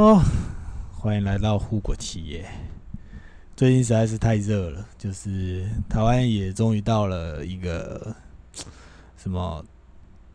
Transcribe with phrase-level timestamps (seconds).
[0.00, 0.22] 哦，
[0.96, 2.42] 欢迎来到护国企业。
[3.54, 8.16] 最近实在是太热了，就是台湾也终于到了一个
[9.18, 9.62] 什么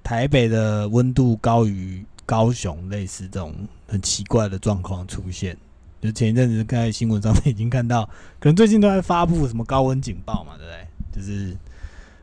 [0.03, 3.55] 台北的温度高于高雄，类似这种
[3.87, 5.57] 很奇怪的状况出现。
[5.99, 8.05] 就前一阵子在新闻上面已经看到，
[8.39, 10.87] 可能最近都在发布什么高温警报嘛，对不对？
[11.11, 11.57] 就是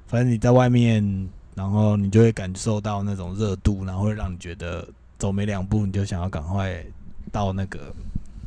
[0.06, 4.88] 反正你在外面，然后你就会感受到那种热度，然后会让你觉得
[5.18, 6.80] 走没两步你就想要赶快
[7.32, 7.92] 到那个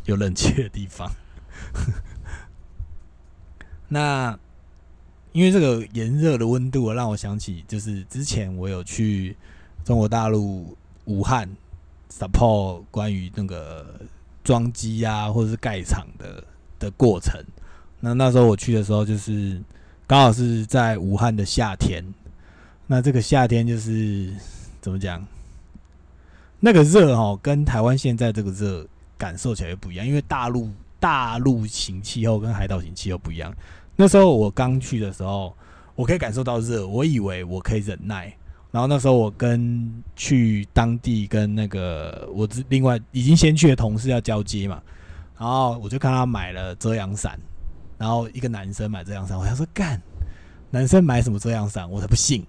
[0.06, 1.12] 有冷气的地方。
[3.90, 4.38] 那
[5.34, 9.36] 因为这个炎热的温度，让我想起就是之前我有去
[9.84, 11.50] 中国大陆武汉
[12.10, 14.00] support 关于那个
[14.44, 16.44] 装机啊，或者是盖厂的
[16.80, 17.44] 的过程。
[18.00, 19.62] 那那时候我去的时候，就是
[20.08, 22.04] 刚好是在武汉的夏天。
[22.88, 24.32] 那这个夏天就是
[24.80, 25.26] 怎么讲？
[26.66, 28.84] 那个热哦，跟台湾现在这个热
[29.16, 30.72] 感受起来不一样，因为大陆。
[30.98, 33.54] 大陆型气候跟海岛型气候不一样。
[33.96, 35.56] 那时候我刚去的时候，
[35.94, 38.36] 我可以感受到热，我以为我可以忍耐。
[38.72, 44.82] 然后那时候我跟去当地跟那个我另外已经先去的同事要交接嘛，
[45.38, 47.40] 然后我就看他买了遮阳伞，
[48.00, 50.02] 然后一个男生买遮阳伞，我想说干，
[50.72, 52.44] 男生买什么遮阳伞，我才不信。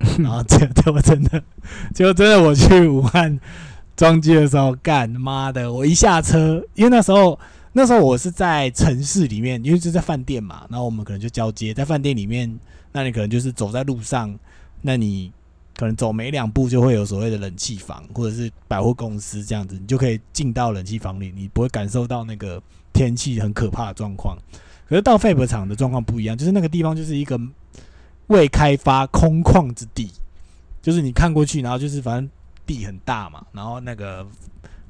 [0.18, 1.42] 然后结果真的，
[1.94, 3.38] 结果真的我去武汉
[3.96, 7.38] 装机的时候，干妈的，我一下车，因为那时候。
[7.74, 12.58] 那时候我是在城市里面，因为是在饭店嘛，然后我们可能就交接在饭店里面。
[12.90, 14.36] 那你可能就是走在路上，
[14.80, 15.30] 那你
[15.76, 22.60] 可能走没两步就会有所谓的冷气房或者是百货公司这样子，你就可以进到冷气房里，你不会感受到那个
[22.92, 24.36] 天气很可怕的状况。
[24.88, 27.38] 可是到废品厂的状况不一样，就是那个地方就是一个
[28.28, 30.10] 未开发空旷之地，
[30.80, 32.30] 就是你看过去，然后就是反正
[32.64, 34.26] 地很大嘛，然后那个。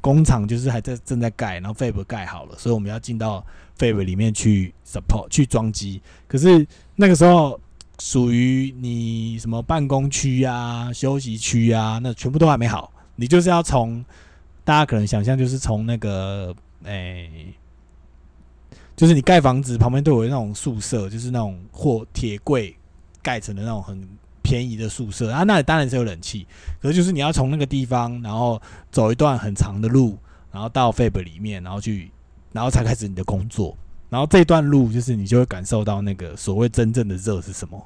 [0.00, 3.44] 工厂就是还在正在盖，然后 Fab 盖好了，所以我们要进到
[3.76, 6.00] Fab 里面去 support 去装机。
[6.28, 6.64] 可是
[6.94, 7.60] 那个时候
[7.98, 12.92] 属于你什么办公区啊、休息区啊，那全部都还没好。
[13.16, 14.02] 你就是要从
[14.64, 16.54] 大家可能想象，就是从那个
[16.84, 17.52] 诶，
[18.94, 22.74] 就是你盖房子旁边都有那种宿舍，就是那种或铁柜
[23.28, 24.08] 盖成的那种很。
[24.40, 26.46] 便宜的宿舍啊，那里当然是有冷气，
[26.80, 28.58] 可是就是你要从那个地方，然后
[28.90, 30.16] 走一段很长的路，
[30.50, 32.10] 然后到 Fab 里面，然后去，
[32.50, 33.76] 然后才开始你的工作。
[34.08, 37.78] 然后这段路就是你就会感受到那个所谓真正的热是什么，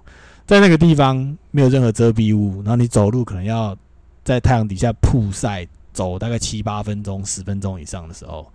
[0.47, 3.77] 在那个地方没有任何遮蔽物，然后你走路可能要
[4.23, 8.47] 在太阳底下曝晒，走大概七八分钟、十分钟以上的时候。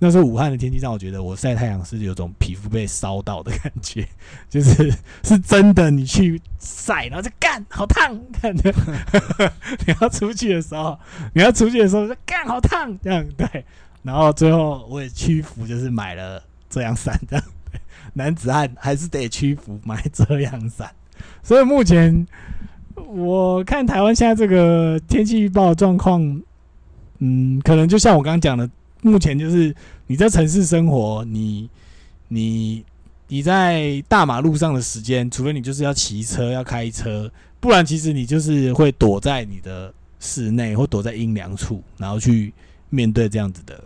[0.00, 4.06] 那时候武汉的天气让我觉得我晒太阳是有种皮肤被烧到的感觉，
[4.48, 4.94] 就是
[5.24, 5.90] 是真的。
[5.90, 8.72] 你去晒，然后就干，好烫，感觉。
[9.84, 10.96] 你要出去的时候，
[11.34, 13.64] 你要出去的时候就干，好烫，这样对。
[14.04, 17.44] 然后最后我也屈服，就是买了遮阳伞，这样。
[18.14, 20.88] 男子汉还是得屈服，买遮阳伞。
[21.42, 22.24] 所以目前
[22.94, 26.22] 我看台湾现在这个天气预报状况，
[27.18, 28.70] 嗯，可能就像我刚刚讲的。
[29.00, 29.74] 目前就是
[30.08, 31.70] 你在城市生活，你
[32.26, 32.84] 你
[33.28, 42.52] 你在大马路上的时间，除非你就是要骑车要开车，不然其实你就是会躲在你的室内或躲在阴凉处，然后去
[42.90, 43.82] 面对这样子的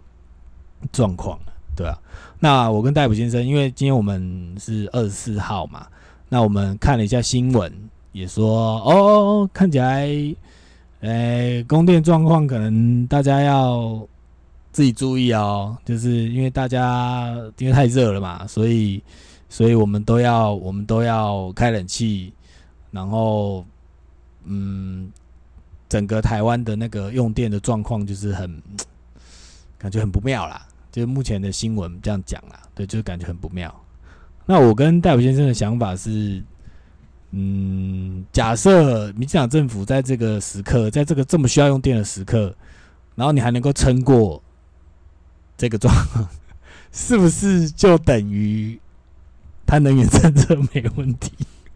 [0.91, 1.39] 状况，
[1.77, 1.99] 对啊。
[2.41, 5.87] 那我跟戴普先生，因为今天我们是二十四号嘛，
[6.29, 7.71] 那我们看了一下新闻，
[8.13, 10.09] 也说哦，看起来，
[11.01, 14.09] 诶，供电状况可能大家要。
[14.73, 19.03] 自己注意哦，就是因为大家因为太热了嘛，所以
[19.51, 22.33] 所以我们都要我们都要开冷气，
[22.91, 23.67] 然后
[24.45, 25.13] 嗯，
[25.91, 28.63] 整个台湾的那个用电的状况就是很
[29.77, 30.67] 感觉很不妙啦。
[30.91, 33.75] 就目前的新闻这样讲啦，对，就是感觉很不妙。
[34.47, 36.43] 那我跟戴普先生的想法是，
[37.33, 42.55] 嗯，假设民进党政府在这个时刻，在这个这么需要用电的时刻，
[43.15, 44.43] 然后你还能够撑过。
[45.57, 46.29] 这个状况
[46.93, 48.79] 是不是就等于
[49.65, 51.33] 他能源政策没问题？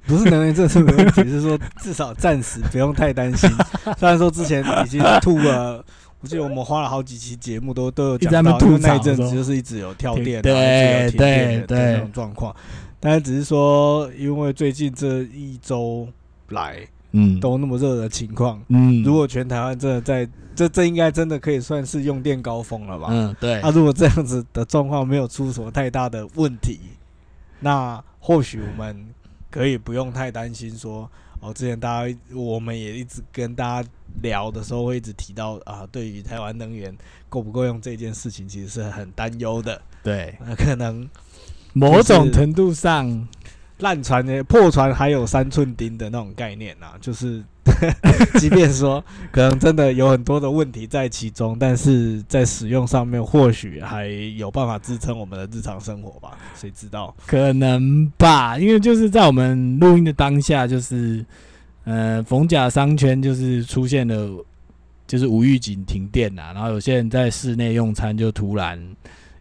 [0.07, 3.51] 不是能源政策没问题，是说至少暂时不用太担心。
[3.99, 5.85] 虽然说之前已经吐了，
[6.21, 12.55] 我记得我们花了好几期节目都都有讲到，因为那一阵子就是一直有跳电，对对对那种状况。
[13.01, 16.09] 但是只是说，因为最近这一周
[16.49, 16.87] 来。
[17.19, 23.09] 嗯，都那么热的情况，嗯，如果全台湾真的在这，这应该真的可以算是用电高峰了吧？
[23.11, 23.59] 嗯，对。
[23.63, 26.79] 那如果这样子的状况没有出什么太大的问题，
[27.61, 29.07] 那或许我们
[29.51, 31.11] 可以不用太担心说，
[31.41, 33.89] 哦，之前大家我们也一直跟大家
[34.23, 36.95] 聊的时候，会一直提到啊，对于台湾能源
[37.31, 39.81] 够不够用这件事情，其实是很担忧的。
[40.03, 41.09] 对，那可能
[41.73, 43.27] 某种程度上。
[43.79, 47.43] 烂船呢破船还有三寸钉的那种概念呐，就是
[48.41, 54.07] 即便说可能真的有很多的问题在其中，但是在使用上面或许还
[54.37, 56.39] 有办法支撑我们的日常生活吧？
[56.55, 57.15] 谁知道？
[57.27, 61.25] 可能吧，因为就是在我们录音的当下，就是
[61.85, 64.45] 呃，逢甲商圈就是出现了，
[65.07, 68.81] 就是无预警停电呐，然后有些人在室内用餐就突然。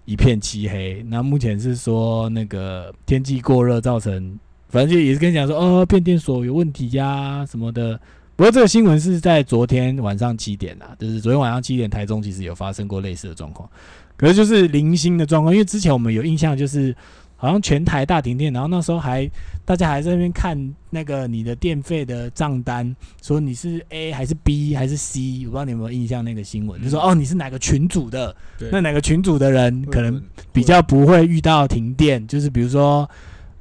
[0.05, 1.03] 一片漆黑。
[1.09, 7.99] 那目前是说那个天气过热造成，反正就也是跟你讲说，哦，变电所有问题呀什么的。
[8.35, 13.69] 不过这个新闻是在昨天晚上七点啊，就是昨天晚上七点，台中其实有发生过类似的状况，
[14.15, 16.95] 可是就是零星的状况，因为之前我们有印象就是。
[17.37, 19.29] 好像全台大停电，然后那时候还
[19.65, 20.57] 大家还在那边看
[20.89, 28.35] 那个你的电费的账单，说你是 A 还是 B 还是 C，我不知道你有没有印象那个新闻，就说哦你是哪个群组的，
[28.71, 30.21] 那哪个群组的人可能
[30.53, 33.07] 比较不会遇到停电，就是比如说，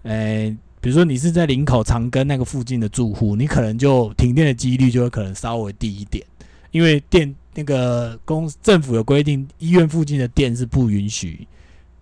[0.02, 6.24] 呃，比如说你是在林口长庚那个附近的住户，你可能就停电的几率就会可能稍微低一点，
[6.70, 11.46] 因为电那个公政府有规定，医院附近的电是不允许。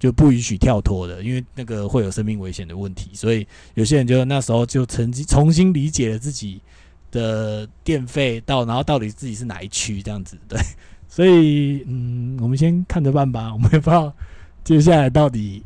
[0.02, 6.60] 就不允许跳脱的，因为那个会有生命危险的问题，所以有些人就那时候就曾经重新理解了自己
[7.12, 10.58] 的电费到，然后到底自己是哪一区这样子，对，
[11.06, 14.12] 所以嗯，我们先看着办吧，我们也不知道
[14.64, 15.62] 接下来到底，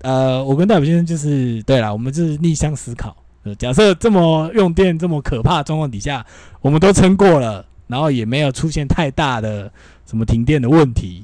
[0.00, 3.14] 呃，我跟戴普先生就是对了，我们就是逆向思考，
[3.58, 6.24] 假设这么用电这么可怕状况底下，
[6.62, 9.70] 我们都撑过了，然后也没有出现太大的
[10.06, 11.22] 什么停电的问题。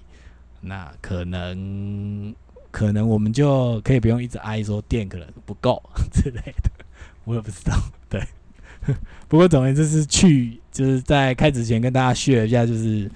[0.60, 2.34] 那可能，
[2.70, 5.82] 可能我们就可以不用一直哀说电可能不够
[6.12, 6.70] 之类的，
[7.24, 7.76] 我也不知道。
[8.08, 8.20] 对，
[9.28, 13.10] 不过总而言之是去，就是在开之前跟大家学一下，就是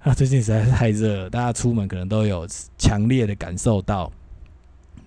[0.00, 2.46] 啊，最近实在是太热，大家出门可能都有
[2.76, 4.10] 强烈的感受到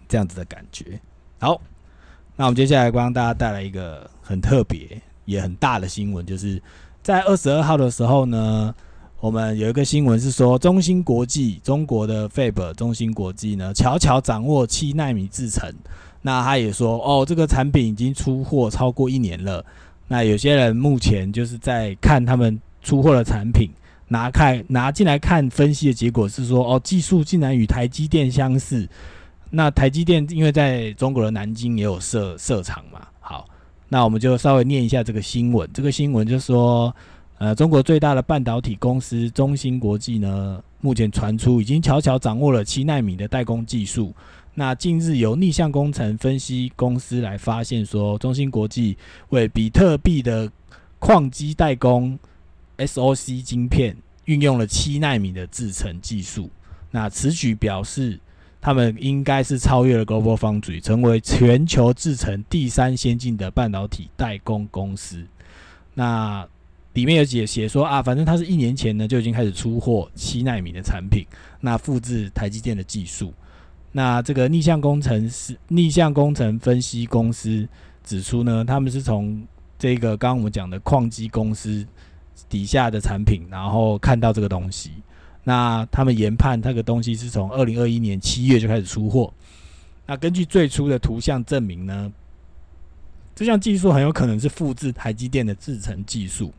[0.08, 1.00] 这样子的感觉。
[1.40, 1.60] 好，
[2.36, 6.62] 那我们接下来帮大家带来一个很特别也很大的新闻，就是
[7.02, 8.74] 在二十二号的时候呢。
[9.24, 15.74] 我们有一个新闻是说，中芯国际中国的 Fab 中芯国际呢，悄悄掌握七纳米制程。
[16.22, 19.66] 那他也说，哦，这个产品已经出货超过一年了。
[20.10, 23.70] 那有些人目前就是在看他们出货的产品，
[24.10, 28.86] 拿看拿进来看分析的结果是说，哦，技术竟然与台积电相似。
[29.50, 33.00] 那台积电因为在中国的南京也有设设厂嘛。
[33.22, 33.46] 好，
[33.88, 35.70] 那我们就稍微念一下这个新闻。
[35.74, 36.94] 这个新闻就说。
[37.44, 44.16] 呃，中国最大的半导体公司中芯国际呢，目前传出已经悄悄掌握了七纳米的代工技术。
[44.54, 48.98] 那近日由逆向工程分析公司来发现说，中芯国际
[49.28, 50.50] 为比特币的
[51.00, 52.18] 矿机代工
[52.78, 53.94] SOC 晶片
[54.24, 56.50] 运用了七纳米的制程技术。
[56.92, 58.18] 那此举表示，
[58.62, 65.26] 他们应该是超越了 Global Foundry，成为全球制程第三先进的半导体代工公司。
[65.96, 66.48] 那
[66.94, 71.26] 里面有写写说啊，反正他是一年前呢就已经开始出货七纳米的产品，
[71.60, 73.34] 那复制台积电的技术。
[73.92, 77.68] 那这个逆向工程师、逆向工程分析公司
[78.04, 79.46] 指出呢，他们是从
[79.78, 81.86] 这个刚刚我们讲的矿机公司
[82.50, 84.92] 底下的产品，然后看到这个东西。
[85.44, 89.34] 那他们研判这个东西是从二零二一年七月就开始出货。
[90.06, 92.12] 那根据最初的图像证明呢，
[93.36, 96.54] 这项技术很有可能是复制台积电的制程技术。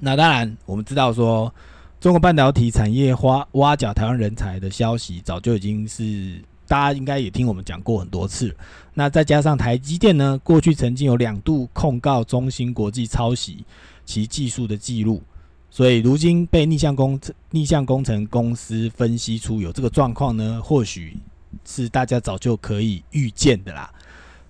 [0.00, 1.52] 那当然，我们知道说，
[2.00, 8.54] 中国半导体产业挖挖角台湾人才的消息，早就已经是大家应该也听我们讲过很多次。
[8.94, 13.64] 那再加上台积电呢，过去曾经有两度控告中芯国际抄袭
[14.04, 15.22] 其技术的记录，
[15.70, 21.16] 所以如今被逆向工程逆向工程公司分析出有这个状况呢，或许
[21.64, 23.92] 是大家早就可以预见的啦。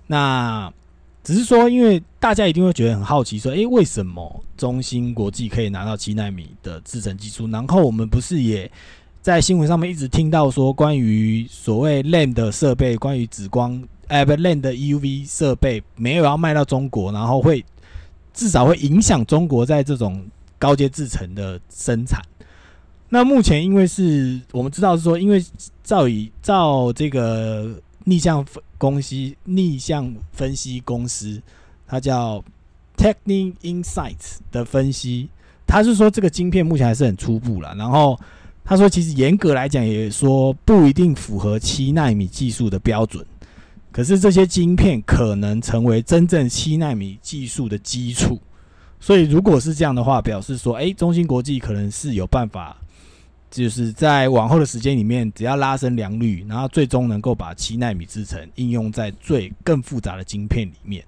[0.06, 0.72] 那。
[1.24, 7.46] 只是说，因为大家一定会觉得很好奇，说，诶，为什么中芯国际可以拿到七纳米的制程技术？
[7.48, 8.68] 然后我们不是也
[9.20, 17.64] 在新闻上面一直听到说，关于所谓 LAN 的设备，关于紫光，哎，不，LAN 的 EUV 设备没有要卖到中国，然后会
[18.34, 20.24] 至少会影响中国在这种
[20.58, 22.20] 高阶制程的生产。
[23.08, 25.40] 那目前因为是我们知道是说，因为
[25.84, 27.80] 照以照这个。
[28.04, 31.40] 逆向分公司，逆向分析公司，
[31.86, 32.42] 它叫
[32.96, 35.28] Technic Insights 的分析，
[35.66, 37.74] 他是说这个晶片目前还是很初步了。
[37.74, 38.18] 然后
[38.64, 43.24] 他说，其实严格来讲，也说不一定符合七纳米技术的标准。
[43.90, 48.40] 可是这些晶片可能成为真正七纳米技术的基础。
[49.00, 52.76] 所以如果是这样的话，表示说，哎，中芯国际可能是有办法，
[53.52, 61.04] 就是在往后的时间里面，只要拉升良率，然后最终能够把七纳米制程应用在最更复杂的晶片里面。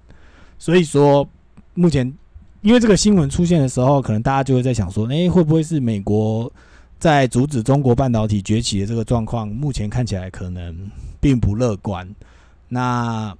[0.57, 1.27] 所以说，
[1.73, 2.05] 目前
[2.61, 6.49] 因为这个新闻出现的时候，可能大家就会在想说，哎，会不会是美国？
[6.97, 12.07] 在阻止中国半导体崛起的这个状况，目前看起来可能并不乐观。
[12.69, 13.35] 那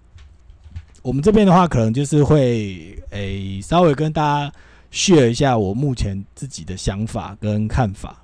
[1.02, 4.52] 我们这边的话，可能就是会诶稍微跟大家
[4.92, 8.22] share 一下我目前自己的想法跟看法。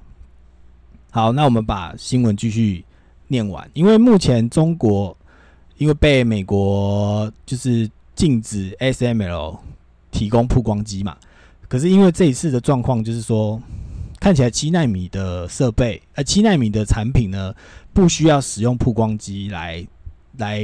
[1.12, 2.84] 好，那我们把新闻继续
[3.28, 3.70] 念完。
[3.74, 5.16] 因为目前中国
[5.78, 9.60] 因为被美国就是禁止 SML
[10.10, 11.16] 提供曝光机嘛，
[11.68, 13.62] 可是因为这一次的状况就是说。
[14.20, 17.52] 看起来七纳米的设备，呃，七纳米的产品呢，
[17.92, 19.84] 不需要使用曝光机来
[20.38, 20.64] 来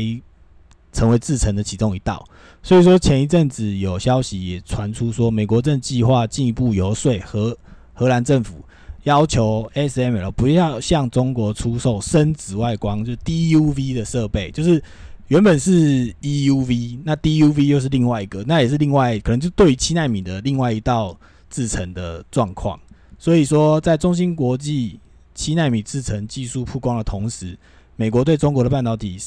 [0.93, 2.23] 成为制成的其中一道。
[2.61, 7.57] 所以说，前一阵子有消息也传出说，美国正计划进一步游说荷
[7.95, 8.63] 荷兰政府，
[9.03, 14.81] 要求 SML 不要向中国出售深紫外光，就 DUV 的设备，就是
[15.27, 21.17] 原本是 EUV，那 DUV 又是另外一个，那也是另外可能就对于七纳米的另外一道
[21.49, 22.79] 制成的状况。
[23.19, 24.99] 所以说，在中芯国际
[25.33, 27.57] 七纳米制程技术曝光的同时，
[27.95, 29.17] 美国对中国的半导体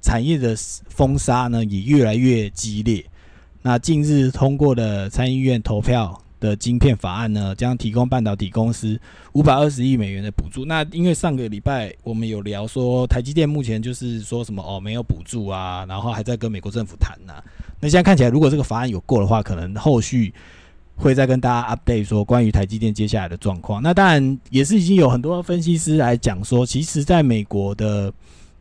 [0.00, 0.54] 产业的
[0.88, 3.04] 封杀呢也越来越激烈。
[3.62, 9.00] 那近日通过的参议院投票的晶片法案呢，将提供半导体公司
[9.32, 10.64] 五百二十亿美元的补助。
[10.64, 17.34] 那因为上个礼拜我们有聊说，台积电目前就是说什么哦没有补助啊，然后还在跟美国政府谈呐。
[17.80, 20.34] 那现在看起来，如果这个法案有过的话，可能后续。
[20.94, 23.82] 会再跟大家 update 说关于台积电接下来的状况。
[23.82, 28.12] 那当然也是已经有很多分析师来讲说，其实在美国的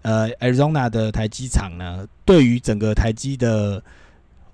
[0.01, 3.83] 呃 Arizona 的台积厂呢，对于整个台积的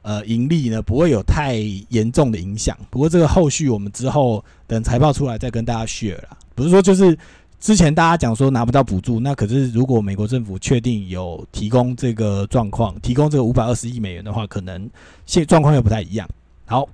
[0.07, 1.55] 呃盈利呢，不会有太
[1.89, 2.77] 严重的影响。
[2.89, 6.37] 不过这个后续我们之后等财报出来再跟大家 share 啦。
[6.55, 7.17] 不是说就是
[7.59, 14.89] 之前大家讲说拿不到补助，那可是如果美国政府确定有提供这个状况，提供这个五百二十亿美元的话，可能
[15.25, 16.25] 现状况又不太一样。
[16.65, 16.87] 好。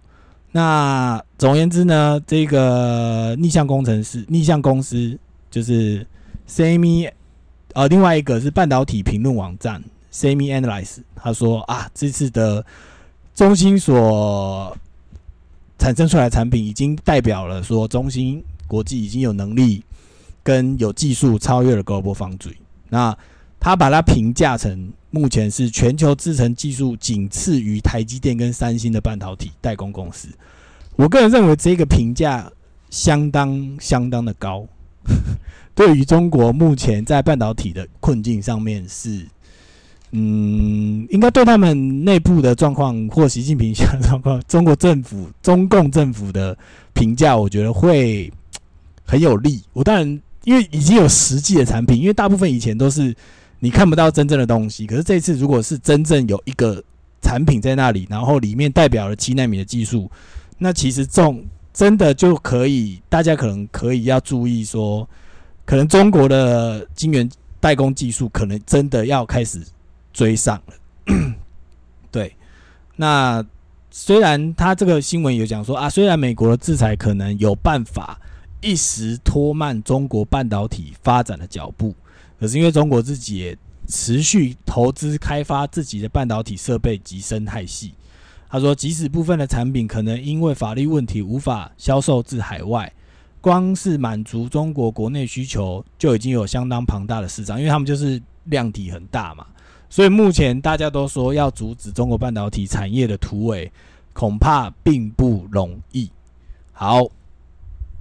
[0.56, 5.18] 那总而言之呢，这个逆向工程师、逆向公司
[5.50, 6.06] 就是
[6.48, 7.10] Semi，
[7.74, 12.64] 呃，另外一个是半导体评论网站 Semi Analyze，他说啊，这次的
[13.36, 14.78] 中芯所
[15.78, 19.84] 产生出来的产品，已经代表了说中芯国际已经有能力
[20.44, 22.56] 跟有技术超越了 Global Foundry。
[22.90, 23.18] 那
[23.60, 24.92] 他把它评价成。
[25.16, 30.28] 目前是全球制程技术仅次于台积电跟三星的半导体代工公司。
[30.96, 32.52] 我个人认为这个评价
[32.90, 34.66] 相当相当的高，
[35.76, 39.28] 对于中国目前在半导体的困境上面是，
[40.14, 46.58] 嗯，应该对他们内部的状况或习近平下的状况，中国政府、中共政府的
[46.94, 48.32] 评价，我觉得会
[49.06, 49.62] 很有利。
[49.74, 53.14] 我当然因为已经有实际的产品，因为大部分以前都是。
[53.60, 56.84] 你看不到真正的东西，可是这次如果是真正有一个
[57.22, 60.12] 产品在那里，然后里面代表了七纳米的技术，
[60.58, 61.42] 那其实这种
[61.72, 65.08] 真的就可以，大家可能可以要注意说，
[65.64, 67.30] 可能中国的晶圆
[67.62, 69.62] 代工技术可能真的要开始
[70.14, 71.36] 追上了。
[72.12, 72.36] 对，
[72.96, 73.44] 那
[73.92, 78.20] 虽然他这个新闻有讲说啊，虽然美国的制裁可能有办法
[78.62, 81.94] 一时拖慢中国半导体发展的脚步。
[82.40, 87.94] 可是因为中国自己也持续投资开发自己的半导体设备及生态系，
[88.50, 92.92] 他说，即使部分的产品可能因为法律问题无法销售至海外，
[93.40, 99.46] 光是满足中国国内需求就已经有相当庞大的市场，因为他们就是量体很大嘛。
[99.94, 103.72] 所以目前大家都说要阻止中国半导体产业的突围，
[104.12, 106.10] 恐怕并不容易。
[106.72, 107.04] 好，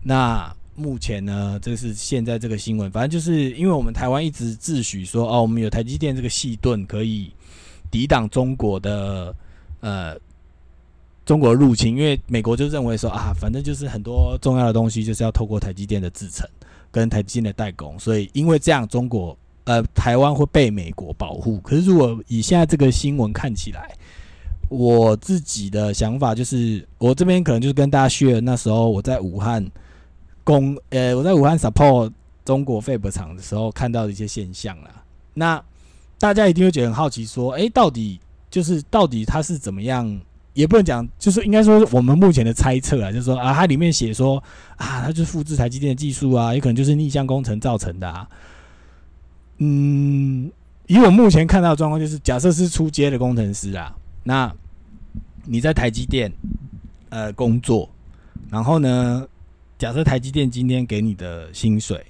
[0.03, 0.51] 那。
[0.75, 7.31] 目前呢，这是现在这个新闻，反正就是因为我们台湾一直自诩说，哦，我们有台积电这个细盾可以
[7.91, 9.37] 抵挡中国的
[9.81, 10.17] 呃
[11.27, 16.49] 中国入侵，因为美国就认为说啊，反正就是很多重要的东西就是要透过台积电的制程
[16.91, 21.59] 跟台积电的代工，所以因为这样，中国呃台湾会被美国保护。
[21.61, 23.91] 可是如果以现在这个新闻看起来，
[24.69, 29.71] 我自己的想法就是，我这边可能就是跟大家 share 那时候我在武汉。
[30.45, 32.11] 工呃，我在武汉 support
[32.45, 34.91] 中国废 b 厂的时候看到的一些现象啦。
[35.35, 35.63] 那
[36.19, 38.19] 大家一定会觉得很好奇，说，哎，到底
[38.51, 40.21] 就是到底它是怎么样？
[40.53, 44.43] 也不能讲，就是应该说我们目前的猜测啊，就是说啊，它里面写说
[44.77, 48.29] 啊，它就是复制台积电的技术啊，也可能就是逆向工程造成的啊。
[49.65, 50.51] 嗯，
[50.89, 54.53] 以我目前看到的状况，就是假设是出街的工程师啊，那
[55.45, 56.33] 你在台积电
[57.11, 57.89] 呃工作，
[58.51, 59.25] 然后呢，
[59.79, 62.05] 假设台积电今天给你的薪水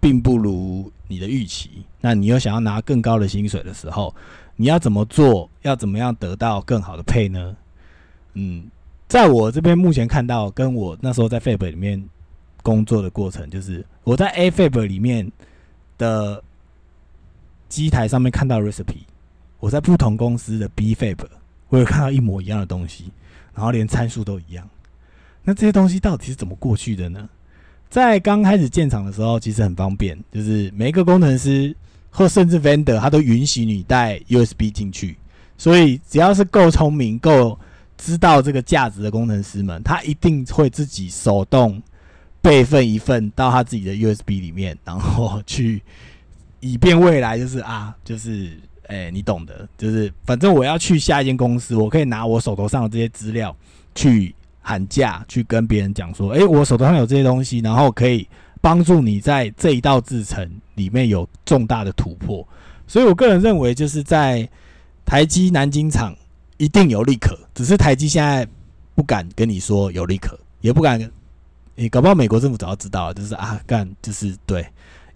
[0.00, 4.14] 并不如你的预期，那你又想要拿更高的薪水的时候，
[4.54, 5.48] 你要怎么做？
[5.62, 7.56] 要怎么样得到更好的配呢？
[8.34, 8.64] 嗯，
[9.08, 12.04] 在我这边目前看到，跟我那时候在 Fab 里面
[12.62, 15.32] 工作的过程，就是我在 A Fab 里面
[15.96, 16.42] 的
[17.72, 19.06] 机台上面看到 recipe，
[19.58, 21.16] 我在不同公司的 B Fab，
[21.70, 23.10] 我有看到一模一样的东西，
[23.54, 24.68] 然后连参数都一样。
[25.42, 27.26] 那这些东西到底是怎么过去的呢？
[27.88, 31.74] 在刚开始建厂的时候，其实很方便，就是每一个工程师
[32.10, 35.16] 或甚至 vendor，他都允许你带 USB 进去，
[35.56, 37.58] 所以只要是够聪明、够
[37.96, 41.82] 知道这个价值的工程师们，他一定会自己手动
[42.42, 45.82] 备份一份到他自己的 USB 里面，然后去
[46.62, 53.54] 以便未来就是啊，就是哎，你懂的，就是反正我要去下一间公司，我可以拿我手头上的这些资料
[53.94, 58.26] 去喊价，去跟别人讲说，哎，我手头上有这些东西，然后可以
[58.62, 62.48] 帮助你在这一道制程里面有重大的突破。
[62.86, 64.48] 所以我个人认为，就是在
[65.04, 66.16] 台积南京厂。
[66.58, 68.46] 一定有利可，只是台积现在
[68.94, 71.10] 不敢跟你说有利可，也不敢。
[71.74, 74.64] 你搞不好美国政府早就知道，就是啊，干就是对，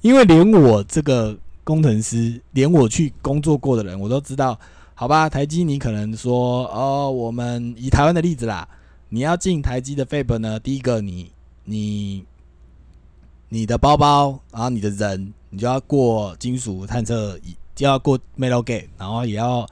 [0.06, 4.56] 因为连我这个工程师，连我去工作过的人，我都知道。
[4.94, 8.68] 好吧，台积，你可能说哦，我们以台湾的例子啦，
[9.08, 11.32] 你要进台积的 Fab 呢，第一个你
[11.64, 12.25] 你
[13.48, 17.36] 你的包包，然后你的人，你就要过金属探测，
[17.75, 19.66] 就要过 Metal Gate，然后也要。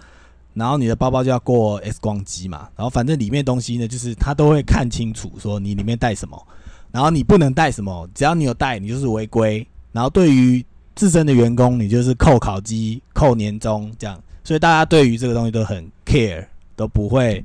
[0.53, 6.41] 然后你的包包就要过 X 光机嘛，然后反正里面东西呢，就是他都会看清楚，说你里面带什么，
[6.91, 9.67] 然后你不能带什么，只要你有带，你就是违规。
[9.95, 10.63] 然后对于
[10.97, 14.21] 自身的员工，你就是扣考绩、扣年终这样。
[14.43, 17.43] 所以大家对于这个东西都很 care，都不会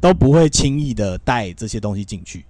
[0.00, 2.44] 都不会轻易的带这些东西进去。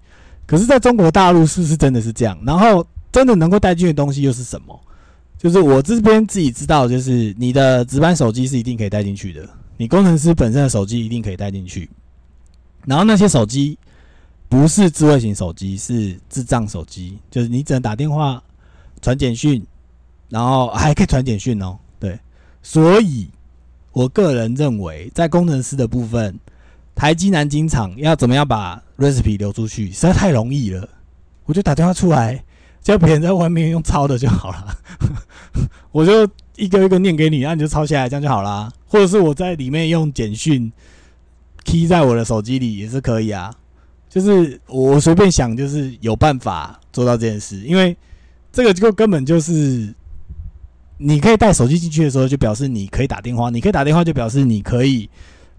[0.47, 2.37] 可是在中国大陆是不是真的是这样？
[2.47, 4.81] 然后真的能够带进去的东西又是什么？
[5.39, 9.47] 就是我这边自己知道，就是你的值班手机是一定可以带进去的。
[9.77, 11.91] 你工程师本身的手机一定可以带进去，
[12.87, 13.79] 然后那些手机
[14.49, 18.43] 不是智慧型手机，是智障手机，就是你只能打电话、
[19.01, 19.65] 传简讯，
[20.29, 21.79] 然后还可以传简讯哦。
[21.99, 22.19] 对，
[22.63, 23.29] 所以
[23.93, 26.39] 我个人认为，在工程师的部分，
[26.95, 30.89] 台积南京厂要怎么样把 recipe 流出去，实在太容易了。
[31.45, 32.45] 我就打电话出来，
[32.83, 34.79] 叫别人在外面用抄的就好了，
[35.93, 36.29] 我就。
[36.57, 38.73] 一个一个念给你，然后你就抄下来，这样就好啦。
[38.87, 40.73] 或者是我在里面用简讯
[41.67, 43.55] key 在我的手机里也是可以啊。
[44.09, 47.61] 就是我随便想，就是有办法做到这件事。
[47.61, 47.95] 因为
[48.57, 49.95] 这个就根本就是
[50.97, 53.51] 你可以带手机进去的时候，就表示你可以打电话。
[53.51, 55.07] 你可以打电话，就表示你可以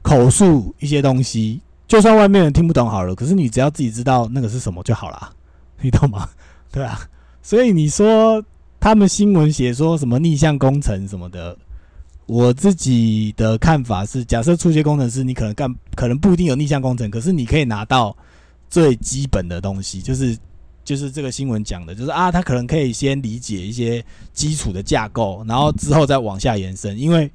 [0.01, 1.61] 口述一些东西。
[1.87, 5.31] 就算外面人听不懂好了，可是你只要自己知道那个是什么就好了，
[5.79, 6.27] 你懂吗？
[6.71, 6.99] 对啊。
[7.43, 8.43] 所以你说。
[8.79, 11.57] 他们新闻写说什么逆向工程什么的，
[12.27, 18.15] 我自己的看法是，假设初阶工程师，你可能干，可能不一定有逆向工程，可是你可以拿到
[18.69, 20.37] 最基本的东西，就是
[20.87, 27.29] 就是这个新闻讲的，就是啊，他可能可以先理解一些基础的架构，然后之后再往下延伸，因为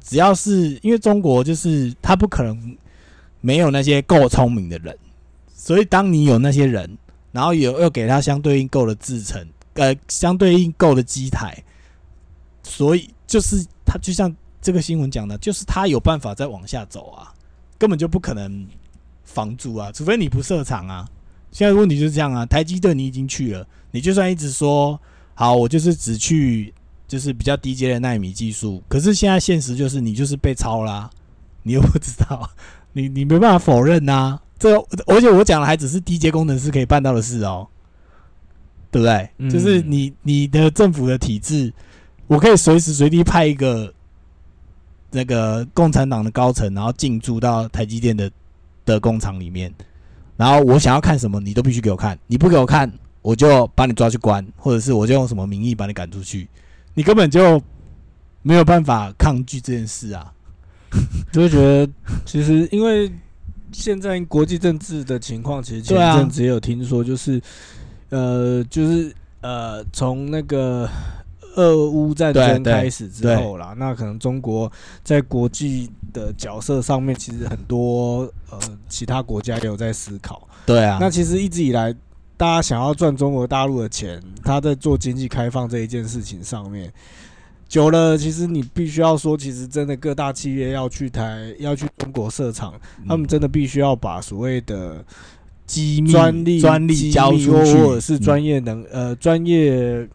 [0.00, 2.76] 只要是因为中国就是他不可能
[3.40, 4.96] 没有那些够聪明的人，
[5.52, 6.96] 所以当你有那些人，
[7.32, 9.44] 然后有又给他相对应够的制程。
[9.74, 11.60] 呃，相对应够的机台，
[12.62, 17.34] 所以就是他就像这个新闻讲的，就是他有办法再往下走啊，
[17.76, 18.64] 根本就不可能
[19.24, 21.06] 防住啊，除非你不设厂啊。
[21.56, 25.00] 现在问题就是这样啊，台积电你已经去了，你就算一直说
[25.32, 26.74] 好，我就是只去
[27.08, 31.08] 就是比较低阶的纳米技术，可是现在现实就是你就是被抄啦，
[31.64, 32.50] 你又不知道，
[32.92, 34.38] 你你没办法否认呐。
[34.58, 37.66] 这而且我讲的还只是低阶工程师可以办到的事哦。
[38.90, 39.50] 对不对？
[39.50, 41.72] 就是你你的政府的体制，
[42.26, 43.92] 我可以随时随地派一个
[45.10, 48.30] 那个共产党的高层，然后进驻到台积电的
[48.86, 49.70] 的工厂里面，
[50.36, 56.48] 然后我想要看什么，你都必须给我看，你不给我看，我就把你抓去关，或者是我就用什么名义把你赶出去，
[56.94, 57.60] 你根本就
[58.42, 60.32] 没有办法抗拒这件事啊！
[61.32, 61.92] 就会觉得，
[62.24, 63.10] 其实因为
[63.72, 67.40] 现在国际政治的情况，其实前阵子也有听说，就是。
[68.08, 70.88] 呃，就是呃，从那个
[71.56, 74.70] 俄乌战争开始之后啦，那可能中国
[75.02, 80.46] 在国际的角色上面，其实很多呃其他国家也有在思考。
[80.64, 81.92] 对啊，那其实一直以来，
[82.36, 86.92] 大家想要赚中国大陆的钱，他在做经济开放这一件事情上面，
[87.68, 92.74] 久了，其实你必须要说，其实真的各大企业要去台要去中国设厂，
[93.08, 95.04] 他们真的必须要把所谓的
[95.66, 100.06] 机密专利专利交出去，或者是专业能呃专业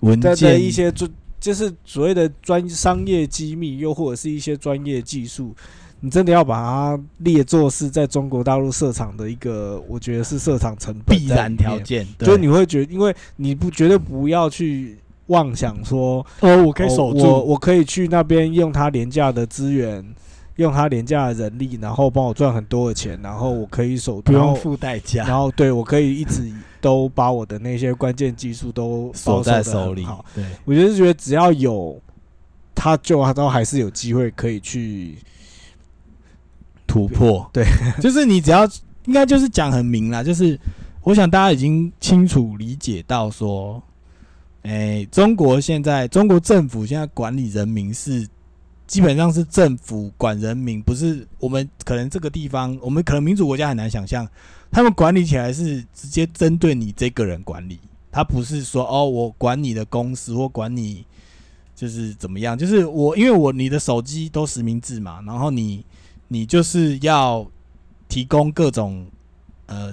[0.00, 5.54] 文件的一些专，就是所谓的专商业机密，又或者是一些专业技术。
[6.02, 20.02] 你真的要把它列作是在中国大陆设厂的一个，我觉得是设厂成本必然条件，就是你会觉得，因为你不绝对不要去妄想说，哦，我可以守住，我我可以去那边用它廉价的资源，
[20.60, 30.04] 用他廉价的人力，然后帮我赚很多的钱，然后我可以手，不用付代价，然后对我可以一直都把我的那些关键技术都 锁在手里。
[30.04, 32.00] 好对，我就是觉得只要有，
[32.74, 35.18] 他就他都还是有机会可以去。
[36.86, 37.64] 突破对，
[38.02, 38.68] 就是你只要
[39.04, 40.58] 应该就是讲很明了，就是
[41.04, 43.80] 我想大家已经清楚理解到说，
[44.62, 48.26] 哎，中国现在中国政府现在管理人民是
[48.90, 54.28] 基本上是政府管人民，不是我们可能这个地方我们可能民主国家很难想象，
[54.68, 57.78] 他们管理起来是直接针对你这个人管理，
[58.10, 61.06] 他不是说哦我管你的公司或管你
[61.76, 65.84] 就是怎么样，就是我因为我你的手机都实名制嘛，然后你。
[66.32, 67.44] 你就是要
[68.08, 69.04] 提供各种
[69.66, 69.92] 呃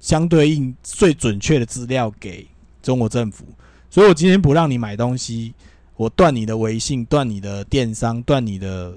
[0.00, 2.48] 相对应最准确的资料给
[2.82, 3.44] 中国政府，
[3.90, 5.52] 所以我今天不让你买东西，
[5.98, 8.94] 我断你的微信，断你的电商，断你的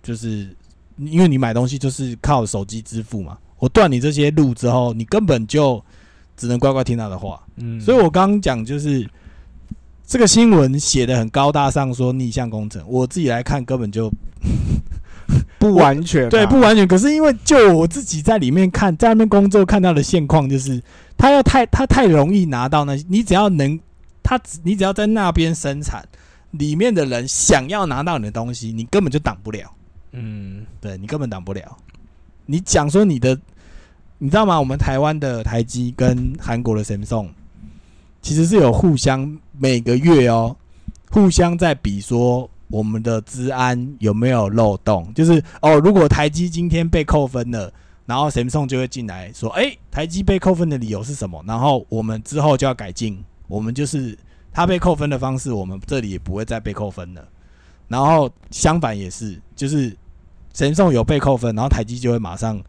[0.00, 0.54] 就是
[0.98, 5.84] 因为你买东西就是靠手机支付嘛，我断你这些路之后，你根本就
[6.36, 7.42] 只能乖乖听他的话。
[7.56, 9.04] 嗯，所以我刚刚讲就是
[10.06, 14.08] 这个新闻写的很高大上，说逆向工程，我自己来看根本就。
[15.58, 16.86] 不完全对，不完全。
[16.86, 20.82] 可是因为就我自己在里面看，在那边工作看到的现况，就是
[21.16, 23.78] 他要太他太容易拿到那，你只要能
[24.22, 26.04] 他，你只要在那边生产，
[26.52, 29.70] 里面的人想要拿到你的东西，你根本就挡不了。
[30.12, 31.76] 嗯，对你根本挡不了。
[32.46, 33.38] 你讲说你的，
[34.16, 34.58] 你知道吗？
[34.58, 37.28] 我们台湾的台积跟韩国的 Samsung
[38.22, 40.56] 其实是有互相每个月哦，
[41.10, 42.48] 互相在比说。
[42.68, 45.12] 我们的治安有没有漏洞？
[45.12, 47.70] 就是哦，如果台积今天被扣分了，
[48.06, 53.22] 然后 Samsung 就会进来说：“哎，台积被扣分的理由是什么？”然后我们之后就要改进。
[53.46, 54.16] 我们就是
[54.52, 57.26] 他被扣分的方式，我们这里也不会再被扣分了。
[57.88, 59.96] 然后相反也是，就是
[60.54, 62.62] 神送有被扣分，然后台积就会马上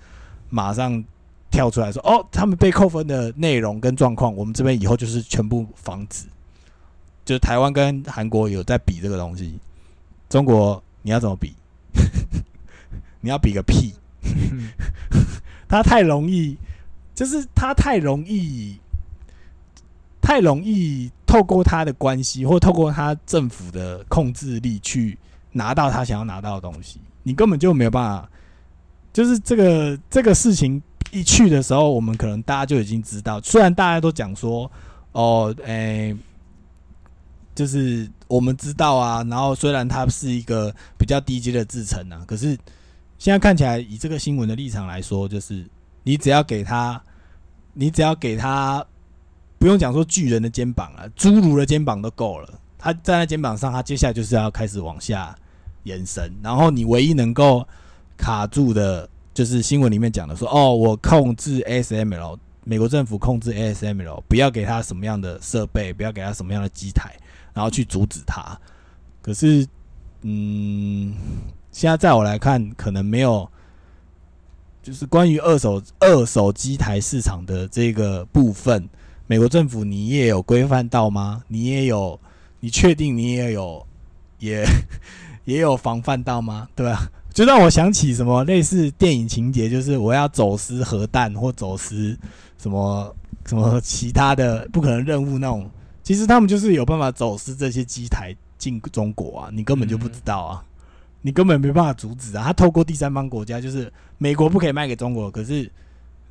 [0.49, 1.03] 马上
[1.51, 6.25] 跳出来说：“哦，他们被扣分的内容跟状况，我们这边以后就是全部防止。”
[7.25, 9.57] 就是台湾跟韩国有在比这个东西。
[10.29, 11.53] 中国，你要怎么比？
[13.21, 13.93] 你要比个屁！
[15.69, 16.57] 他太容易，
[17.15, 18.77] 就是他太容易，
[20.21, 25.17] 太容易透过他的关系，或透过他政府的控制力去
[25.53, 27.01] 拿到他想要拿到的东西。
[27.23, 28.29] 你根本就没有办法。
[29.11, 30.79] 就是这个这个事情
[31.11, 33.41] 一去的时候，我们可能大家就已经知道。
[33.41, 34.71] 虽然大家都讲说，
[35.13, 36.15] 哦，诶。
[37.55, 42.57] 就是我们知道啊，然后虽然它是一个比较低阶的制程啊，可是
[43.17, 45.65] 现在看起来，以这个新闻的立场来说，就是
[46.03, 47.01] 你只要给他，
[47.73, 48.83] 你只要给他，
[49.63, 52.59] 不用讲说巨人的肩膀啊，侏儒的肩膀都够了。
[52.77, 55.33] 他站在肩膀上，他接下来就是要开始往下
[55.83, 56.29] 延伸。
[56.43, 57.65] 然后你唯一能够
[58.17, 67.13] 卡住的，就是新闻里面讲的说，哦，我控制 SML，美国政府控制 SML，不要给他什么样的设备，不要给他什么样的机台。
[67.53, 68.59] 然后去阻止他，
[69.21, 69.65] 可是，
[70.23, 71.13] 嗯，
[71.71, 73.49] 现在在我来看，可能没有，
[74.81, 78.89] 就是关于二手二手机台市场的这个部分，
[79.33, 81.43] 美国政府你也有规范到吗？
[81.47, 82.19] 你也有，
[82.59, 83.83] 你确定你也有，
[84.37, 84.63] 也
[85.45, 86.69] 也有防范到吗？
[86.75, 87.09] 对吧？
[87.33, 92.15] 就让我想起什么类似电影情节，就是我要走私核弹或走私
[92.61, 95.67] 什么什么其他的不可能任务那种。
[96.03, 100.63] 其实他们就是有办法走私这些机台进中国啊，你根本就不知道啊，
[101.23, 102.43] 你根本没办法阻止啊。
[102.43, 105.67] 他透过第三方国家，就是美国不可以卖给中国，可是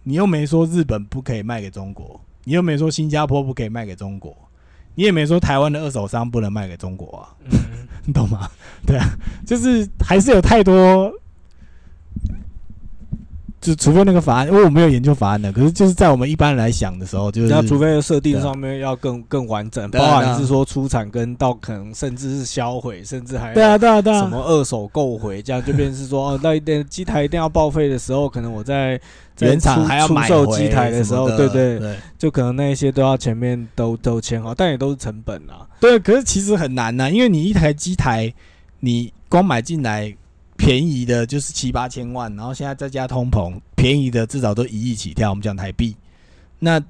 [0.05, 4.37] 你又没说日本不可以卖给中国，你又没说新加坡不可以卖给中国，
[4.95, 7.35] 你也没说台湾的二手商不能卖给中国啊，
[8.05, 8.51] 你懂吗？
[8.87, 9.07] 对啊，
[9.47, 11.13] 就是还是有太多
[13.63, 29.01] 就除非那个法案，因为我没有研究法案的，可是就是在我们一般人来想的时候，就是那除非设定上面要更更完整，包含是说出产跟到可能甚至是销毁，甚至还对啊对啊对啊，什么二手购回，这样就变成是说哦，那一定机台一定要报废的时候，可能我在
[29.39, 35.65] 原厂还要出售机台的时候，对对对，就可能那一些都要前面都都签好，但也都是成本啊。
[35.79, 38.35] 对，可是其实很难呐，因为你一台机台，
[38.81, 40.13] 你光买进来。
[40.63, 45.29] 便宜的就是七八千万，然后现在再加通膨，便宜的至少都一亿起跳。
[45.29, 45.97] 我们讲台币，
[46.61, 46.81] 那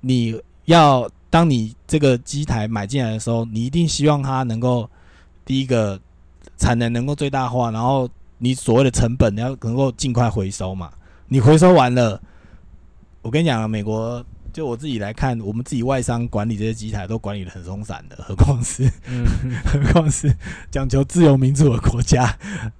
[0.00, 4.88] 你要当你这个机台买进来的时候，你一定希望它能够
[5.44, 6.00] 第一个
[6.56, 10.90] 产能能够最大化，然后你所谓的成本要能够尽快回收嘛。
[11.26, 12.18] 你回收完了，
[13.20, 14.24] 我跟你讲啊，美国。
[14.52, 18.90] 就我自己来看，我们自己外商管理这些机台都管理的很松散的，何况是，
[19.64, 20.34] 何况是
[20.70, 22.36] 讲求自由民主的国家，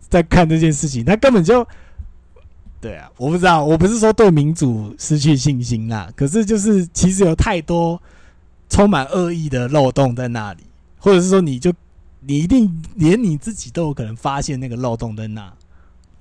[0.09, 1.67] 在看这件事情，他根本就，
[2.81, 8.01] 对啊，我不知道，我不是说对民主失去信心啦，可是就是其实有太多
[8.69, 10.63] 充满恶意的漏洞在那里，
[10.99, 11.73] 或者是说你就
[12.21, 15.53] 你一定连你自己都有可能发现那个漏洞在那。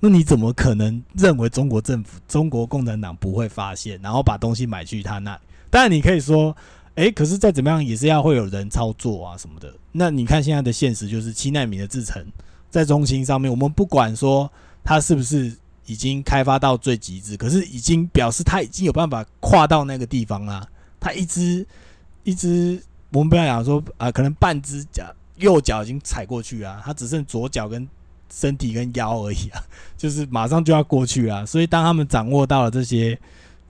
[0.00, 5.40] 那你怎么可能认为中国政府、中国共产党不会发现，然后把东西买去他那里？
[5.70, 6.56] 当然，你可以说，
[6.94, 9.74] 哎，可是再怎么样也是要会有人操作啊什么的。
[9.90, 12.24] 那你看现在的现实就是七纳米的制程
[12.70, 14.48] 在中心上面，我们不管说
[14.84, 15.52] 它是不是
[15.86, 20.64] 已经开发到最极致，可是已经表示它已经有办法跨到那个地方啦。
[21.00, 21.66] 它一只
[22.22, 22.80] 一只，
[23.12, 27.88] 我们不要讲说啊，可能半只脚右脚已经踩过去啊，它只剩左脚跟。
[28.38, 29.60] 身体跟腰而已啊，
[29.98, 31.44] 就是马上就要过去啊。
[31.44, 33.18] 所以当他们掌握到了这些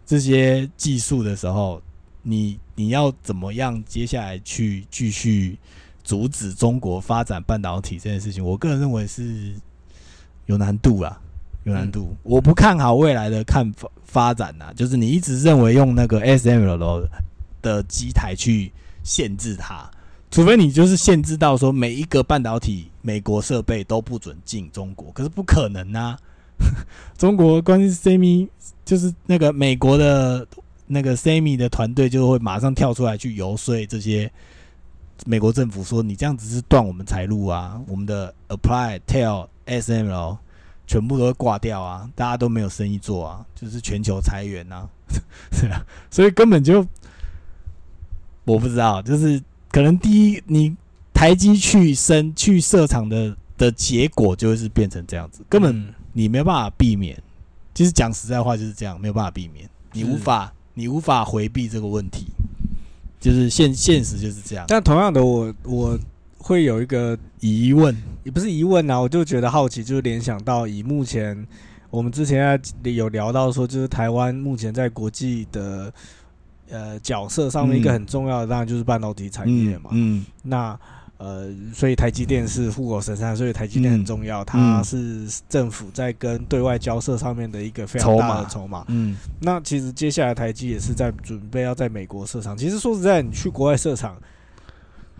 [0.04, 1.80] 这些技术的时候，
[2.22, 5.58] 你你要怎么样接下来去继续
[6.04, 8.44] 阻止中国发展半导体这件事情？
[8.44, 9.54] 我个人认为是
[10.44, 11.18] 有难度啊，
[11.64, 12.14] 有难度。
[12.22, 17.08] 我不看好未来的看发发展呐，就是你一直认为用那个 S M L
[17.62, 18.70] 的机台去
[19.02, 19.90] 限制它。
[20.30, 26.18] 除非你就是限制到说每一个半导体美国设备都不准进中国，可是不可能啊！
[27.16, 28.46] 中国关于 semi
[28.84, 30.46] 就是那个美国的
[30.86, 34.30] 那个 semi 的团队就会马上跳出来去游说这些
[35.24, 40.36] 美国政府说你这样子是断我们财路啊，我们的 apply tell SML
[40.86, 44.86] 全部都会挂掉啊，大家都没有生意做啊，就是全球裁员呐，
[45.52, 46.86] 是啊，所以根本就
[48.44, 49.42] 我不知道，就是。
[49.78, 50.76] 可能第一，你
[51.14, 57.16] 台积去升去设厂的的结果，就会是变成这样子，根本你没有办法避免。
[57.72, 62.26] 其实讲实在话就是这样，没有办法避免，你无法你无法回避这个问题，
[63.20, 64.64] 就是现现实就是这样。
[64.66, 65.96] 但同样的，我我
[66.38, 71.46] 会有一个疑问，也不是疑问啊，我就觉得好奇，就是联想到以目前
[71.88, 75.94] 我们之前有聊到说，就是台湾目前在国际的。
[76.70, 79.90] 呃，角色上面一个很重要的当然就是半导体产业嘛。
[79.92, 80.78] 嗯，那
[81.16, 88.84] 呃，所以台积电是护国神山，所以台积电很重要，它是政府在跟对外交涉上面的一个非常大的筹码。
[88.86, 92.56] 嗯，那其实接下来台积也是在准备要在美国设厂。
[92.56, 94.16] 其实说实在，你去国外设厂，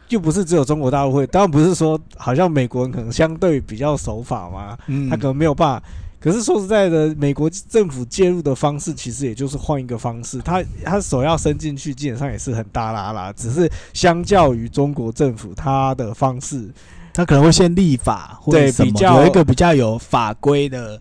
[0.07, 4.79] 就不是只有中国大陆会，当然不是说好像美国人可能相对比较守法嘛，
[5.11, 5.87] 他可能没有办法。
[6.21, 13.33] 可是说实在的，美国政府介入的方式其实也就是换一个方式，他他手要伸进去，基本上也是很大啦啦。
[13.33, 16.69] 只是相较于中国政府，他的方式，
[17.15, 21.01] 他可能会先立法，或者，比较有一个比较有法规的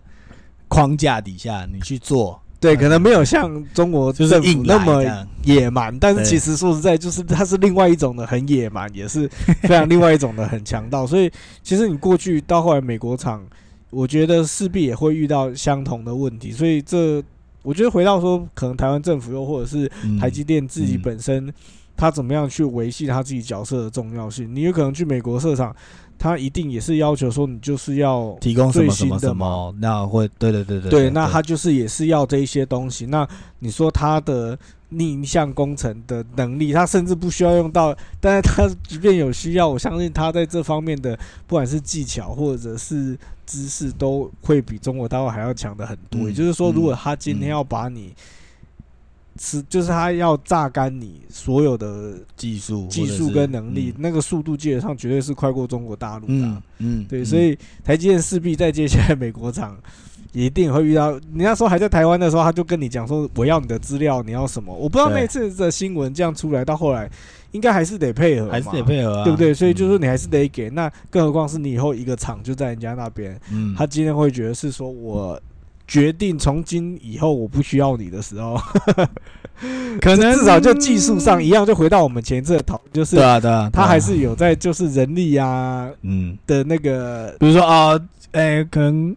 [0.68, 5.02] 框架底下你去做，对，可能没有像中国政府那么
[5.42, 9.28] 野蛮，但是其实说实在，就是它是另外一种的很野蛮，也是
[9.62, 11.04] 非常另外一种的很强盗。
[11.04, 11.28] 所以
[11.60, 13.42] 其实你过去到后来美国厂。
[13.90, 17.22] 我觉得势必也会遇到相同的问题，所以这
[17.62, 21.52] 我觉得回到说，可能台湾政府又或者是台积电自己本身，
[21.96, 24.54] 他怎么样去维系他自己角色的重要性？
[24.54, 25.74] 你有可能去美国设厂，
[26.18, 33.06] 他一定也是要求说你就是要提供什么什么什么，那会对对对对对，那他就是也是要这一些东西。
[33.06, 33.26] 那
[33.58, 34.58] 你说他的
[34.90, 43.18] 逆向工程的能力，他甚至不需要用到，但是他即便有需要，我相信他在这方面的不管是技巧或者是。
[43.50, 48.12] 知识都会比中国大陆还要强的很多，也就是说，如果他今天要把你
[49.38, 56.62] 吃，就是他要榨干你所有的技术、技术跟能力，那个速度基本上绝对是快过中国大陆的。
[56.76, 59.74] 嗯，对，所以台积电势必在接下来美国厂
[60.32, 61.12] 一定会遇到。
[61.32, 67.10] 你那时候还在台湾的时候，他就跟你讲说：“我要你的资料，你要什么？”我不知道那次的新闻这样出来到后来。
[67.52, 69.54] 应该还是得配合，还是得配合，啊对不对？
[69.54, 70.68] 所以就是你还是得给。
[70.68, 75.40] 那更何况是你以后一个厂就在人家那边，嗯，他今天会觉得是说我
[75.86, 78.54] 决定从今以后我不需要你的时候，
[80.02, 87.98] 可能至少就技术上一样，就回到我们前一次的讨，就是对啊对啊，他还是有在就是人力啊，嗯的那个，比如说啊，
[88.32, 89.16] 诶，可能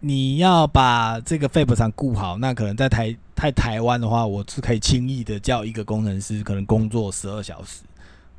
[0.00, 7.82] 你要把这个肺部厂顾好，那可能在台在台湾的话，我是可以轻易的叫一个工程师可能工作十二小时，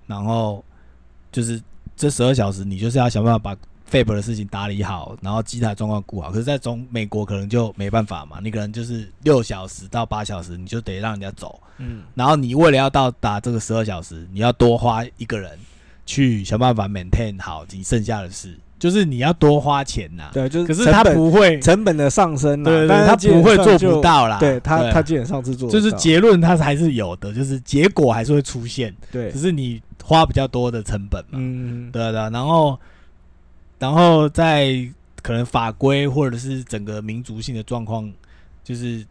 [0.07, 0.63] 然后
[1.31, 1.61] 就是
[1.95, 3.59] 这十二小时你就是要想办法把。
[3.89, 6.29] 费伯的事情打理好，然后机台状况顾好。
[6.29, 11.59] 可是，在中美国可能就没办法嘛，你可能就是六小时到八小时，你就得让人家走。
[11.79, 15.57] 嗯，然后你为了要到达这个十二小时，你要多花一个人
[16.05, 20.29] 去想办法 maintain 好你剩下的事，就是你要多花钱呐。
[20.33, 24.39] 对，就是可是他不会成本的上升，对，但他不会做不到啦。
[24.39, 28.95] 对他，他基本上是做，就是结论他还是有的，就是结果还是会出现。
[29.11, 31.33] 对，只是你花比较多的成本嘛。
[31.33, 32.79] 嗯，对的，然后。
[33.77, 34.85] 然后在
[35.21, 38.11] 可能法规或者是整个民族性的状况，
[38.61, 39.05] 就是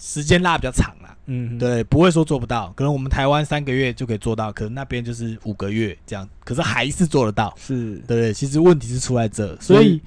[0.00, 7.96] 时间拉比较长了，嗯，对，不会说做不到，可能我们台湾三个月就可以做到，可能那边就是五个月这样，可是还是做得到，是。
[8.06, 10.00] 对，其实问题是出在这，所以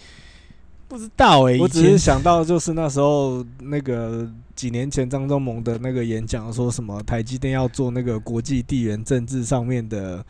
[0.87, 10.25] 不知道哎，我只是想到就是那时候那个几年前张忠谋的那个演讲，说什么台积电要做那个国际地缘政治上面的。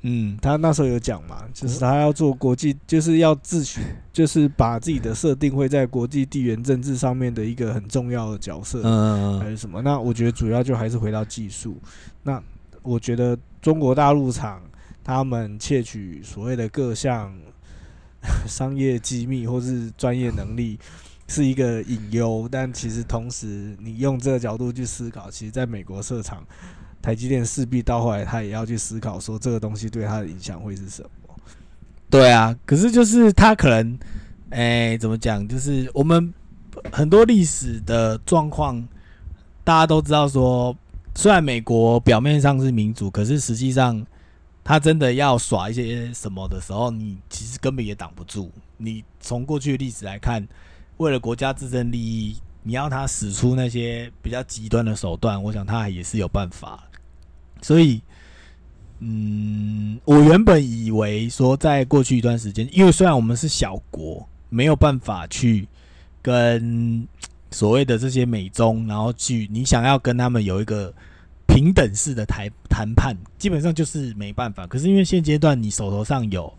[0.00, 3.78] 嗯，他那时候有讲嘛，就是他要做国际，就是要自诩，
[4.12, 9.80] 就是把自己的设定会在国际地缘政治上面的一个很重要的角色，嗯，还是什么？
[9.82, 11.76] 那我觉得主要就还是回到技术。
[12.22, 12.42] 那
[12.82, 14.60] 我觉得中国大陆厂
[15.04, 17.32] 他们窃取所谓的各项
[18.48, 20.78] 商业机密或是专业能力
[21.28, 26.44] 是一个隐忧，但其实同时你用这个角度去思考，其实在美国设厂。
[27.02, 31.08] 台积电势必到后来，他也要去思考说这个东西对他的影响会是什么。
[32.08, 33.98] 对啊，可是就是他可能，
[34.50, 35.46] 哎，怎么讲？
[35.48, 36.32] 就是我们
[36.92, 38.86] 很多历史的状况，
[39.64, 40.76] 大家都知道说，
[41.14, 44.06] 虽然美国表面上是民主，可是实际上
[44.62, 48.50] 他真的要耍一些什么的时候，你其实根本也挡不住。
[48.76, 50.46] 你从过去的历史来看，
[50.98, 56.84] 为了国家自身利益，你要他使出那些比较极端的手段，我想他也是有办法。
[57.62, 58.02] 所以，
[58.98, 65.66] 嗯，我原本以为说，在过去一段时间，因为虽然我们是小国，没有办法去
[66.20, 67.06] 跟
[67.50, 70.92] 所谓的这些美中，然后去你想要跟他们有一个
[71.46, 74.66] 平等式的谈谈判，基本上就是没办法。
[74.66, 76.52] 可是因为现阶段你手头上有，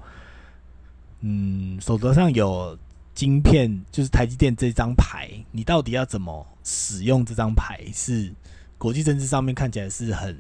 [1.22, 2.78] 嗯，手头上有
[3.14, 7.82] 晶片，就是台积电这张牌，你到底要怎么使用这张牌？
[7.94, 8.34] 是
[8.78, 10.38] 国际政治上面看起来是很。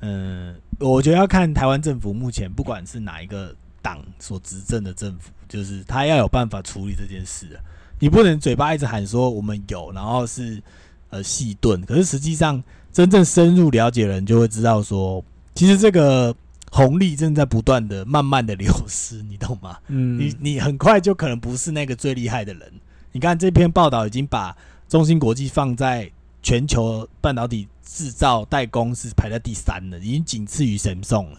[0.00, 7.58] 嗯，我觉得要看台湾政府目前不管是哪一个党所执政的政府，就是他要有办法处理这件事。
[7.98, 10.62] 你不能嘴巴一直喊说我们有，然后是
[11.10, 16.32] 呃细盾，可是实际上真正深入了解的人就会知道说，其实这个
[16.70, 19.78] 红利正在不断的、慢慢的流失，你懂吗？
[19.88, 22.72] 嗯，你你很快就可能不是那个最厉害的人。
[23.10, 24.56] 你看这篇报道已经把
[24.88, 26.08] 中芯国际放在
[26.40, 27.66] 全球半导体。
[27.90, 31.38] 制造代工是排在第三的，已经仅次于神送了，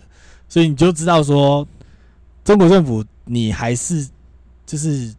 [0.49, 1.65] 所以你就知道说，
[2.43, 4.09] 中国政府你还是
[4.65, 5.13] 就是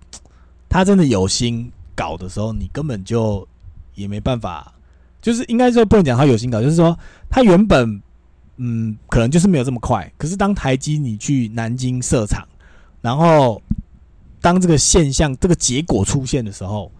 [0.68, 3.46] 他真的有心搞的时候，你根本就
[3.94, 4.74] 也没办法，
[5.22, 6.98] 就是应该说不能讲他有心搞，就是说
[7.30, 8.02] 他原本
[8.56, 12.46] 嗯可能就是没有这么快，可是当台积你去南京设厂，
[13.00, 13.62] 然后
[14.40, 16.90] 当这个现象这个结果出现的时候，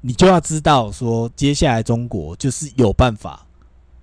[0.00, 3.46] 你就要知道说接下来中国就是有办法。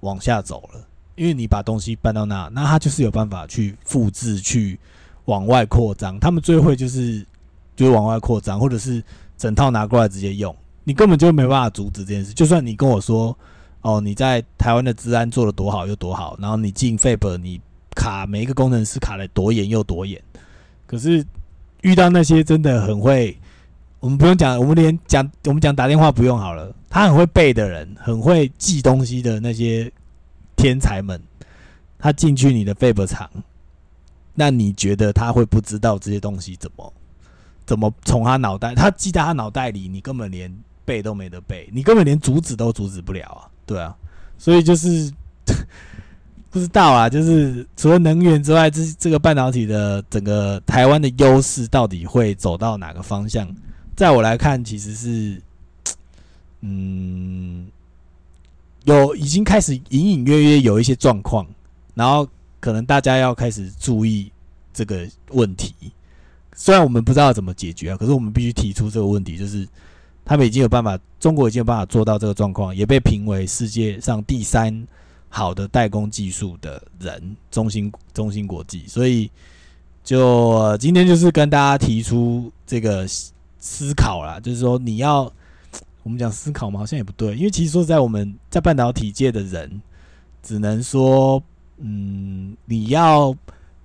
[0.07, 0.79] 往下走了，
[1.15, 4.79] 因为你把东西搬到那，那他就是有办法去复制、去
[5.25, 6.17] 往外扩张。
[6.19, 7.25] 他们最会就是
[7.75, 9.03] 就是往外扩张，或者是
[9.37, 12.33] 整套拿过来直接用，你根本就没办法阻止这件事。
[12.33, 13.37] 就算你跟我说，
[13.81, 17.59] 哦，你在台湾的治安做的多好又多好，然后你进 Fab 你
[17.93, 20.21] 卡每一个工程师卡的多严又多严，
[20.85, 21.25] 可是
[21.81, 23.37] 遇到那些真的很会，
[23.99, 26.73] 我们不用讲，我们连讲我们讲打电话不用好了。
[26.89, 29.91] 他很会背的人，很会记东西的那些
[30.57, 31.21] 天才们，
[31.97, 33.29] 他进去你的 Fab 厂，
[34.33, 36.93] 那你觉得他会不知道这些东西怎么
[37.65, 43.95] 怎么从他脑袋，他记在他脑袋里，你根本连背都没得背，你根本连阻止都阻止不了啊，对啊，
[44.37, 45.09] 所以就是
[46.51, 53.47] 不知道啊，就是除了能源之外，这这个半导体的整个台湾的优势到底会走到哪个方向？
[53.95, 55.41] 在我来看，其实是。
[56.61, 57.67] 嗯，
[58.87, 61.45] 有已经开始隐隐约约有一些状况，
[61.93, 62.25] 然后
[62.59, 64.31] 可能大家要开始注意
[64.73, 65.73] 这个问题。
[66.55, 69.67] 虽然我们不知道怎么解决啊，可是我们必须提出这个问题，就是
[70.23, 74.87] 他们已经有办法，中国已经有办法做到这个状况，也被评为世界上第三
[75.27, 78.85] 好的代工技术的人，中芯中芯国际。
[78.87, 79.29] 所以，
[80.01, 83.05] 就今天就是跟大家提出这个
[83.59, 85.31] 思考啦，就是说你要
[86.07, 89.81] 我们讲思考嘛，好像也不对，因为其实说在我们在半导体界的人，
[90.41, 91.43] 只能说，
[91.77, 93.35] 嗯，你要。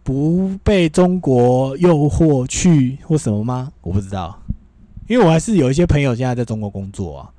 [0.04, 3.72] 不被中国诱惑去或什么吗？
[3.82, 4.36] 我不知道，
[5.06, 7.30] 因为我还是有一些朋友现在在中国工作啊。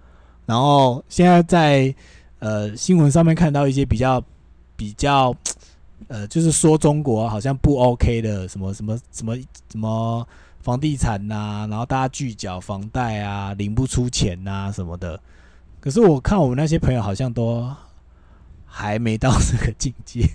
[0.46, 1.94] 然后现在在
[2.40, 4.24] 呃新闻上面看到一些比较
[4.78, 5.36] 比较
[6.08, 9.36] 呃，就是说中国好像不 OK 的什么什么什么
[9.70, 10.26] 什么
[10.64, 15.20] 房地产呐，然后大家拒缴房贷啊，领不出钱呐什么的。
[15.80, 17.70] 可是我看我们那些朋友好像都
[18.66, 20.28] 还没到这个境界。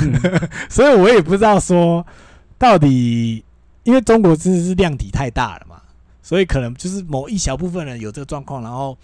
[0.70, 2.04] 所以，我也不知道说
[2.56, 3.44] 到底，
[3.84, 5.82] 因为中国真的是量体太大了嘛，
[6.22, 8.96] 所以可能就是某一小部分人有这个状况，然后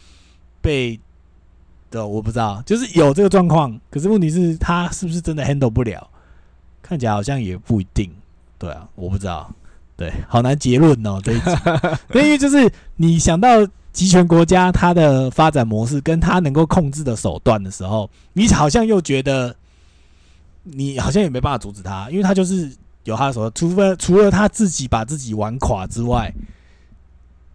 [0.62, 0.98] 被
[1.90, 6.08] 的我不知道，就是有这个状况，可是问题是他是不是真的 handle 不了？
[6.80, 8.10] 看起来好像也不一定。
[8.58, 9.54] 对啊，我不知道，
[9.96, 11.50] 对，好难结论哦这一集，
[12.14, 13.48] 因为就是你想到
[13.92, 19.54] 集权国家它的发展模式跟它能够控制的手段的时候，你好像又觉得。
[20.64, 22.70] 你好像也没办法阻止他，因为他就是
[23.02, 26.32] 有他的手，除非除了他自己把自己玩垮之外，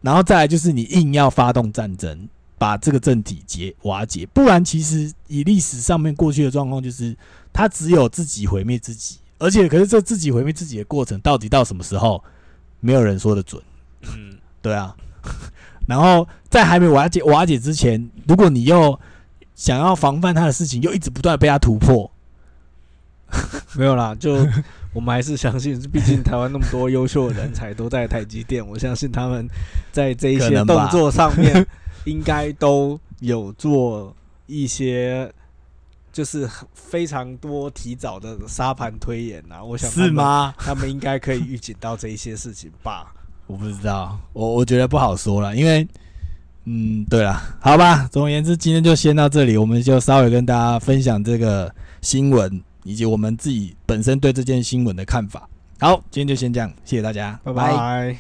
[0.01, 2.27] 然后再来就是你硬要发动战争，
[2.57, 7.15] 把这个政体解瓦解，不然其实以历史上面过去的状况，就是
[7.53, 12.23] 他只有自己毁灭自己，而且可是这自己毁灭自己的过程，到底到什么时候，
[12.79, 13.61] 没有人说的准。
[14.01, 14.95] 嗯，对啊。
[15.88, 18.99] 然后在还没瓦解瓦解之前，如果你又
[19.55, 22.11] 想要防范他的事情，又一直不断被他突破。
[23.75, 24.35] 没有啦，就
[24.93, 29.47] 我们还是相信，毕竟台湾那么多优秀的人才都在台积电，我相信他们
[29.91, 31.65] 在这一些动作上面，
[32.05, 34.15] 应该都有做
[34.45, 35.31] 一些，
[36.18, 39.63] 就是非常多提早的沙盘推演啊。
[39.63, 40.51] 我想是吗？
[40.57, 43.13] 他们应该可以预警到这一些事情吧？
[43.45, 45.88] 我不知道，我我觉得不好说了，因为，
[46.63, 52.59] 嗯，对了，好吧，总而言之，今天就先到这里，我们就稍微跟大家分享这个新闻。
[52.84, 55.45] 以及我们自己本身对这件新闻的看法。
[55.78, 58.18] 好，今天就先这样，谢谢大家，拜拜。